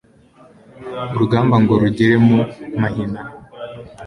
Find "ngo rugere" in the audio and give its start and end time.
1.61-2.15